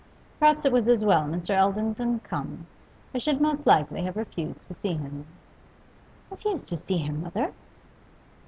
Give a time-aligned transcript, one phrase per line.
[0.39, 1.51] Perhaps it was as well Mr.
[1.55, 2.65] Eldon didn't come.
[3.13, 5.27] I should most likely have refused to see him.'
[6.31, 7.53] 'Refused to see him, mother?